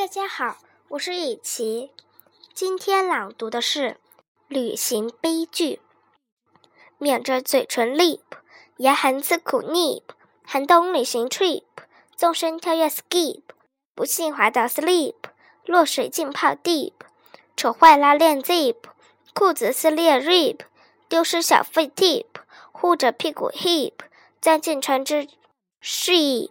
[0.00, 0.56] 大家好，
[0.88, 1.90] 我是雨琪。
[2.54, 3.80] 今天朗读的是
[4.48, 5.74] 《旅行悲剧》。
[6.96, 8.22] 抿着嘴唇，leap，
[8.78, 10.04] 严寒自苦，nip，
[10.42, 11.64] 寒冬旅行，trip，
[12.16, 13.42] 纵身跳跃，skip，
[13.94, 15.16] 不幸滑倒，sleep，
[15.66, 16.94] 落水浸泡，deep，
[17.54, 18.76] 扯坏拉链，zip，
[19.34, 20.60] 裤子撕裂，rip，
[21.10, 22.24] 丢失小费，tip，
[22.72, 23.92] 护着屁股，hip，
[24.40, 25.28] 钻进船只
[25.82, 26.48] ，sheep。